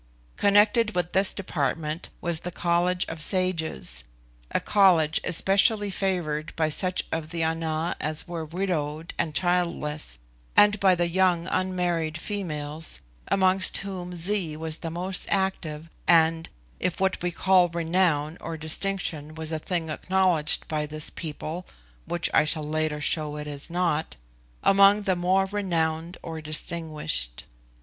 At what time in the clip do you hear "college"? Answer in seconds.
2.49-3.05, 4.59-5.21